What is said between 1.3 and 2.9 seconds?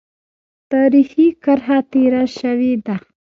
کرښه تېره شوې